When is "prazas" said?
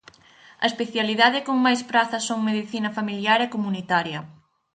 1.91-2.23